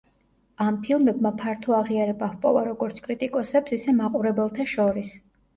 ამ 0.63 0.77
ფილმებმა 0.85 1.31
ფართო 1.41 1.75
აღიარება 1.81 2.29
ჰპოვა 2.31 2.63
როგორც 2.71 2.97
კრიტიკოსებს, 3.09 3.77
ისე 3.79 3.97
მაყურებელთა 4.03 4.69
შორის. 4.77 5.17